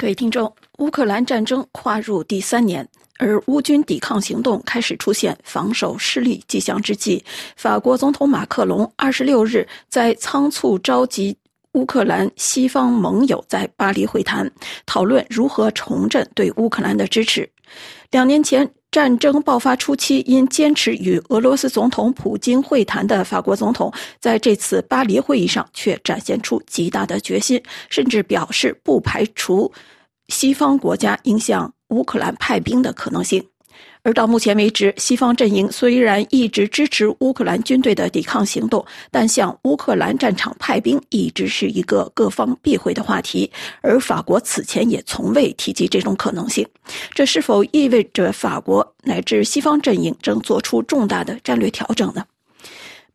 [0.00, 2.88] 各位听众，乌克兰战争跨入第三年，
[3.18, 7.22] 而乌军抵抗行动开始出现防守失利迹象之际，
[7.54, 11.36] 法国总统马克龙二十六日在仓促召集
[11.72, 14.50] 乌克兰西方盟友在巴黎会谈，
[14.86, 17.46] 讨论如何重振对乌克兰的支持。
[18.10, 29.70] 两年前战争爆发初期，因坚持与俄罗斯总统普京会谈的法国总统，在这次巴黎会议上却展现出极大的决心，甚至表示不排除。
[30.30, 33.44] 西方国家应向乌克兰派兵的可能性，
[34.02, 43.50] 而到目前为止，西方阵营虽然一直支持乌克兰军队的抵抗行动，但向乌克兰战场派兵一直是一个各方避讳的话题。
[43.82, 46.66] 而法国此前也从未提及这种可能性，
[47.12, 52.24] 这是否意味着法国乃至西方阵营正做出重大的战略调整呢？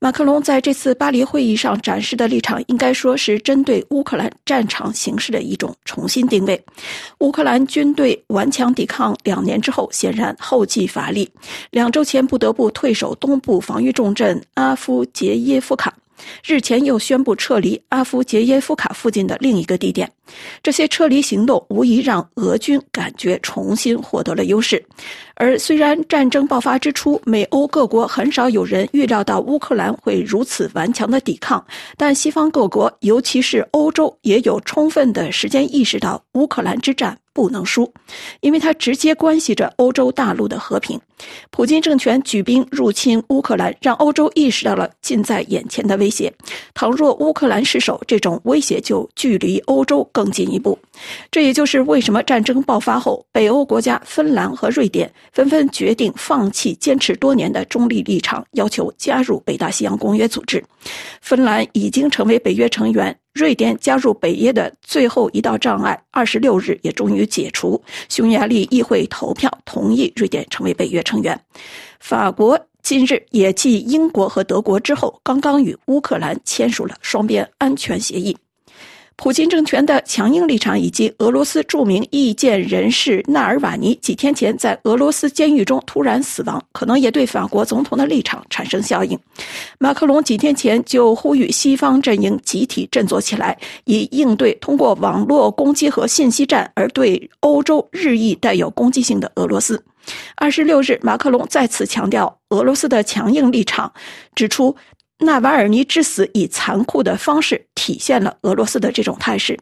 [0.05, 6.63] 马克龙在这次巴黎会议上展示的立场，应该说是针对乌克兰战场形势的一种重新定位。
[7.21, 11.27] 乌克兰军队顽强抵抗两年之后，显然后继乏力，
[11.71, 15.91] 两周前不得不退守东部防御重镇阿夫杰耶夫卡。
[16.45, 20.11] 日前又宣布撤离阿夫杰耶夫卡附近的另一个地点，
[20.63, 24.83] 这些撤离行动无疑让俄军感觉重新获得了优势。
[25.35, 31.65] 而虽然战争爆发之初，美欧各国很少有人预料到乌克兰会如此顽强的抵抗，
[31.97, 37.17] 但西方各国，尤其是欧洲，也有充分的时间意识到乌克兰之战。
[37.35, 37.93] 不能输，
[38.39, 40.97] 因为它直接关系着欧洲大陆的和平。
[41.49, 46.33] 普京政权举兵入侵乌克兰，让欧洲意识到了近在眼前的威胁。
[46.73, 50.77] 倘若乌克兰失守，这种威胁就距离欧洲更进一步。
[51.29, 60.63] 这也就是为什么战争爆发后，北欧国家芬兰和瑞典纷纷决定放弃坚持多年的中立立场，要求加入北大西洋公约组织。
[61.21, 63.17] 芬兰已经成为北约成员。
[63.35, 67.79] 瑞典加入北约的最后一道障碍，二十六日也终于解除。
[68.07, 71.37] 匈牙利议会投票同意瑞典成为北约成员。
[71.99, 78.37] 法国今日也继英国和德国之后，刚刚与乌克兰签署了双边安全协议。
[79.17, 89.17] 普京政权的强硬立场，以及俄罗斯著名意见人士纳尔瓦尼几天前在俄罗斯监狱中突然死亡，可能也对法国总统的立场产生效应。
[89.79, 99.81] 马克龙几天前就呼吁西方阵营集体振作起来，以应对通过网络攻击和信息战而对欧洲日益带有攻击性的俄罗斯。
[100.35, 103.91] 二十六日，马克龙再次强调俄罗斯的强硬立场，
[104.35, 104.75] 指出。
[105.25, 109.59] 纳瓦尔尼之死以残酷的方式体现了俄罗斯的这种态势。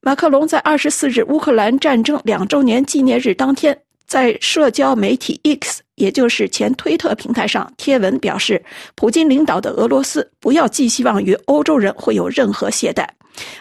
[0.00, 3.76] 马克龙在二十四日乌克兰战争两周年纪念日当天，
[4.06, 8.62] 在社交媒体 X，也就是前推特平台上贴文表示
[8.94, 13.06] ：“普京领导的俄罗斯不要寄希望于欧洲人会有任何懈怠。”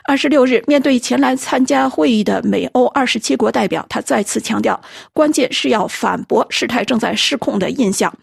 [0.03, 4.79] 二十六日，面对前来参加会议的美欧二十七国代表，他再次强调，
[5.13, 8.13] 关键是要反驳事态正在失控的印象。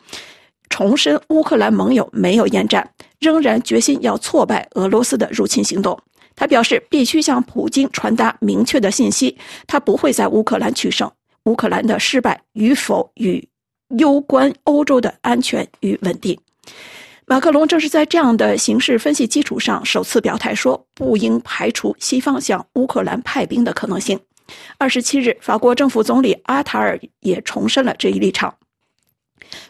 [0.69, 5.99] 重申乌克兰盟友没有厌战，仍然决心要挫败俄罗斯的入侵行动。
[6.37, 9.37] 他表示，必须向普京传达明确的信息：
[9.67, 11.11] 他不会在乌克兰取胜。
[11.45, 13.49] 乌克兰的失败与否与
[13.97, 16.39] 攸关欧洲的安全与稳定。
[17.27, 24.19] 马克龙正是在这样的形势分析基础上，首次表态说，不应排除西方向乌克兰派兵的可能性。
[24.79, 28.55] 二十七日，法国政府总理阿塔尔也重申了这一立场。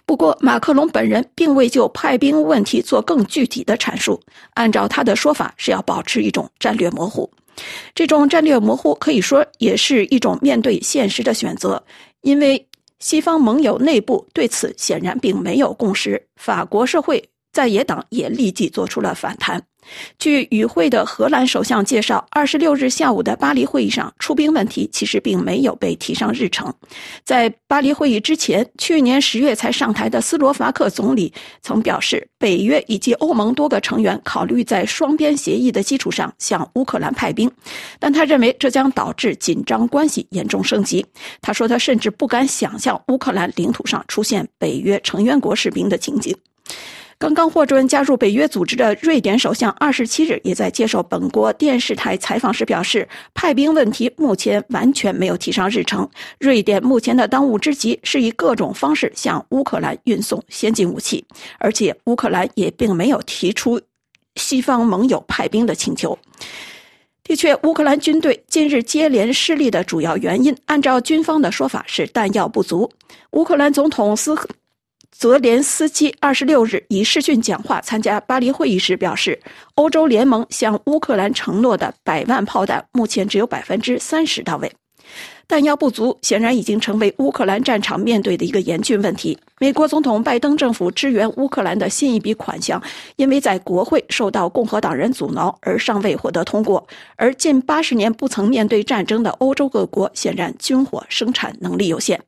[0.07, 4.21] 不过，马克龙本人并未就派兵问题做更具体的阐述。
[4.55, 7.31] 按照他的说法，是要保持一种战略模糊。
[7.95, 11.83] 这种战略模糊可以说也是一种面对现实的选择，
[12.21, 12.67] 因为
[13.01, 16.25] 西方盟友内部对此显然并没有共识。
[16.37, 19.61] 法国社会在野党也立即做出了反弹。
[20.17, 26.73] 据与会的荷兰首相介绍，二十六日下午的巴黎会议上，出兵问题其实并没有被提上日程。
[27.25, 37.51] 在巴黎会议之前，去年十月才上台的斯洛伐克总理曾表示，北约以及欧盟多个成员考虑在双边协议的基础上向乌克兰派兵，
[37.99, 41.05] 但他认为这将导致紧张关系严重升级。
[41.41, 46.37] 他说，他甚至不敢想象乌克兰领土上出现北约成员国士兵的情景。
[47.19, 56.09] 刚刚获准加入北约组织的瑞典首相二十七日也在接受本国电视台采访时表示，派兵问题目前完全没有提上日程。
[56.39, 61.25] 瑞典目前的当务之急是以各种方式向乌克兰运送先进武器，
[61.59, 63.81] 而且乌克兰也并没有提出
[64.37, 66.17] 西方盟友派兵的请求。
[67.25, 72.89] 的确，乌克兰军队近日接连失利的主要原因，按照军方的说法是弹药不足。
[73.33, 74.39] 乌克兰总统斯。
[75.11, 79.41] 泽连斯基二十六日以视讯讲话参加巴黎会议时表示，
[79.75, 84.71] 欧洲联盟向乌克兰承诺的百万炮弹目前只有百分之三十到位。
[85.49, 89.37] 弹药不足显然已经成为乌克兰战场面对的一个严峻问题。
[89.59, 92.81] 美国总统拜登政府支援乌克兰的新一笔款项，
[93.17, 96.87] 因为在国会受到共和党人阻挠而尚未获得通过。
[97.17, 102.21] 而近八十年不曾面对战争的欧洲各国，显然军火生产能力有限。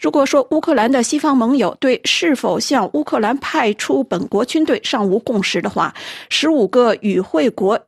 [0.00, 5.94] 如果说乌克兰的西方盟友对是否向乌克兰派出本国军队尚无共识的话，
[6.28, 7.80] 十五个与会国。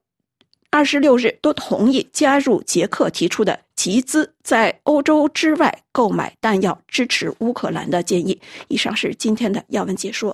[0.71, 8.41] 二十六日都同意加入捷克提出的集资在欧洲之外购买弹药支持乌克兰的建议。
[8.69, 10.33] 以上是今天的要闻解说。